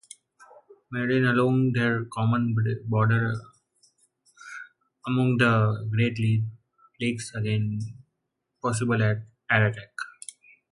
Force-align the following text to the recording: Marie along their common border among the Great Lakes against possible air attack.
Marie 0.91 1.19
along 1.23 1.73
their 1.73 2.05
common 2.05 2.55
border 2.89 3.35
among 5.05 5.37
the 5.37 5.87
Great 5.91 6.17
Lakes 6.99 7.31
against 7.35 7.87
possible 8.63 8.99
air 8.99 9.27
attack. 9.51 9.93